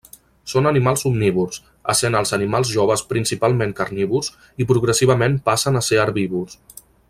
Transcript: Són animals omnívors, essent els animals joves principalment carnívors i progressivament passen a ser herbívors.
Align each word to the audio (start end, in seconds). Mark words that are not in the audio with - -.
Són 0.51 0.69
animals 0.69 1.03
omnívors, 1.09 1.59
essent 1.93 2.17
els 2.21 2.33
animals 2.37 2.71
joves 2.77 3.05
principalment 3.11 3.77
carnívors 3.81 4.33
i 4.65 4.69
progressivament 4.73 5.41
passen 5.51 5.79
a 5.79 5.85
ser 5.91 6.05
herbívors. 6.07 6.59